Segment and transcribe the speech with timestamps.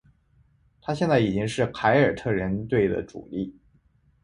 [0.81, 3.55] 他现在已经是凯尔特人队的主力。